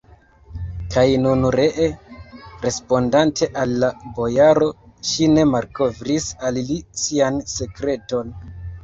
[0.93, 1.89] Kaj nun ree,
[2.63, 4.71] respondante al la bojaro,
[5.11, 8.33] ŝi ne malkovris al li sian sekreton.